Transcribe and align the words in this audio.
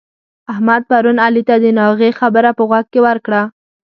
احمد 0.51 0.81
پرون 0.89 1.17
علي 1.25 1.43
ته 1.49 1.55
د 1.63 1.65
ناغې 1.79 2.09
خبره 2.19 2.49
په 2.57 2.63
غوږ 2.69 2.85
کې 2.93 2.99
ورکړه. 3.07 3.41